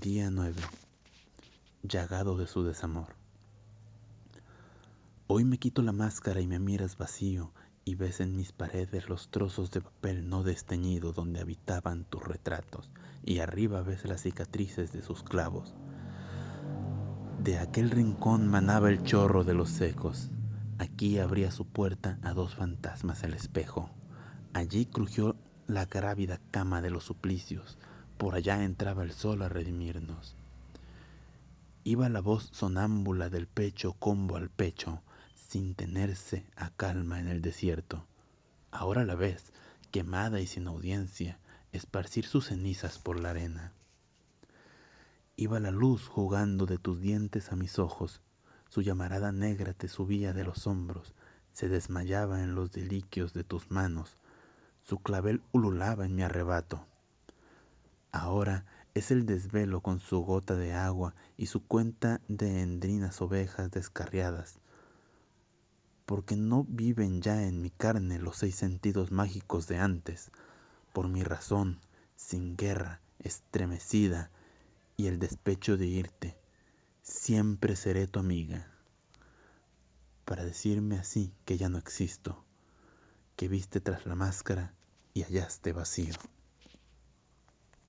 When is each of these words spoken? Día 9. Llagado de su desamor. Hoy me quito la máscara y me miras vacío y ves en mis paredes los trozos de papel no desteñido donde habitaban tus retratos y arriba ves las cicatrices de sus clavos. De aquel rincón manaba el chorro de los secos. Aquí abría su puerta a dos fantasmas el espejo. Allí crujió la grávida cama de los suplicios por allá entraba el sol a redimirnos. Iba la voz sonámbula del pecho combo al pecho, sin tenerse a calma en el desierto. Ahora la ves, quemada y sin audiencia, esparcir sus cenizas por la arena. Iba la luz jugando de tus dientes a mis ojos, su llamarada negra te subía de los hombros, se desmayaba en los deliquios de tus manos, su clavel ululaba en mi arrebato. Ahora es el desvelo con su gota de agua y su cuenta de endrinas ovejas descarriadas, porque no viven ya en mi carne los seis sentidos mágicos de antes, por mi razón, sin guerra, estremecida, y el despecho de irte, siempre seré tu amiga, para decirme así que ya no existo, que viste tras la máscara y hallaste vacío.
Día 0.00 0.30
9. 0.30 0.54
Llagado 1.82 2.38
de 2.38 2.46
su 2.46 2.64
desamor. 2.64 3.14
Hoy 5.26 5.44
me 5.44 5.58
quito 5.58 5.82
la 5.82 5.92
máscara 5.92 6.40
y 6.40 6.46
me 6.46 6.58
miras 6.58 6.96
vacío 6.96 7.52
y 7.84 7.94
ves 7.94 8.20
en 8.20 8.34
mis 8.34 8.52
paredes 8.52 9.10
los 9.10 9.28
trozos 9.28 9.70
de 9.70 9.82
papel 9.82 10.30
no 10.30 10.44
desteñido 10.44 11.12
donde 11.12 11.40
habitaban 11.40 12.04
tus 12.04 12.24
retratos 12.24 12.90
y 13.22 13.40
arriba 13.40 13.82
ves 13.82 14.06
las 14.06 14.22
cicatrices 14.22 14.92
de 14.92 15.02
sus 15.02 15.22
clavos. 15.22 15.74
De 17.44 17.58
aquel 17.58 17.90
rincón 17.90 18.48
manaba 18.48 18.88
el 18.88 19.02
chorro 19.02 19.44
de 19.44 19.52
los 19.52 19.68
secos. 19.68 20.30
Aquí 20.78 21.18
abría 21.18 21.50
su 21.50 21.66
puerta 21.66 22.18
a 22.22 22.32
dos 22.32 22.54
fantasmas 22.54 23.24
el 23.24 23.34
espejo. 23.34 23.90
Allí 24.54 24.86
crujió 24.86 25.36
la 25.66 25.84
grávida 25.84 26.40
cama 26.50 26.80
de 26.80 26.88
los 26.88 27.04
suplicios 27.04 27.76
por 28.22 28.36
allá 28.36 28.62
entraba 28.62 29.02
el 29.02 29.10
sol 29.10 29.42
a 29.42 29.48
redimirnos. 29.48 30.36
Iba 31.82 32.08
la 32.08 32.20
voz 32.20 32.50
sonámbula 32.52 33.28
del 33.30 33.48
pecho 33.48 33.94
combo 33.94 34.36
al 34.36 34.48
pecho, 34.48 35.02
sin 35.34 35.74
tenerse 35.74 36.46
a 36.54 36.70
calma 36.70 37.18
en 37.18 37.26
el 37.26 37.42
desierto. 37.42 38.06
Ahora 38.70 39.04
la 39.04 39.16
ves, 39.16 39.52
quemada 39.90 40.40
y 40.40 40.46
sin 40.46 40.68
audiencia, 40.68 41.40
esparcir 41.72 42.24
sus 42.24 42.46
cenizas 42.46 43.00
por 43.00 43.18
la 43.18 43.30
arena. 43.30 43.72
Iba 45.34 45.58
la 45.58 45.72
luz 45.72 46.06
jugando 46.06 46.64
de 46.66 46.78
tus 46.78 47.00
dientes 47.00 47.50
a 47.50 47.56
mis 47.56 47.80
ojos, 47.80 48.20
su 48.68 48.82
llamarada 48.82 49.32
negra 49.32 49.72
te 49.72 49.88
subía 49.88 50.32
de 50.32 50.44
los 50.44 50.68
hombros, 50.68 51.12
se 51.54 51.68
desmayaba 51.68 52.44
en 52.44 52.54
los 52.54 52.70
deliquios 52.70 53.32
de 53.32 53.42
tus 53.42 53.72
manos, 53.72 54.16
su 54.84 55.00
clavel 55.00 55.42
ululaba 55.50 56.06
en 56.06 56.14
mi 56.14 56.22
arrebato. 56.22 56.86
Ahora 58.12 58.66
es 58.92 59.10
el 59.10 59.24
desvelo 59.24 59.80
con 59.80 59.98
su 60.00 60.20
gota 60.20 60.54
de 60.54 60.74
agua 60.74 61.14
y 61.38 61.46
su 61.46 61.66
cuenta 61.66 62.20
de 62.28 62.60
endrinas 62.60 63.22
ovejas 63.22 63.70
descarriadas, 63.70 64.58
porque 66.04 66.36
no 66.36 66.64
viven 66.68 67.22
ya 67.22 67.42
en 67.42 67.62
mi 67.62 67.70
carne 67.70 68.18
los 68.18 68.36
seis 68.36 68.54
sentidos 68.54 69.12
mágicos 69.12 69.66
de 69.66 69.78
antes, 69.78 70.30
por 70.92 71.08
mi 71.08 71.22
razón, 71.24 71.80
sin 72.14 72.54
guerra, 72.54 73.00
estremecida, 73.18 74.30
y 74.98 75.06
el 75.06 75.18
despecho 75.18 75.78
de 75.78 75.86
irte, 75.86 76.36
siempre 77.00 77.76
seré 77.76 78.06
tu 78.06 78.20
amiga, 78.20 78.70
para 80.26 80.44
decirme 80.44 80.98
así 80.98 81.32
que 81.46 81.56
ya 81.56 81.70
no 81.70 81.78
existo, 81.78 82.44
que 83.36 83.48
viste 83.48 83.80
tras 83.80 84.04
la 84.04 84.14
máscara 84.14 84.74
y 85.14 85.22
hallaste 85.22 85.72
vacío. 85.72 86.14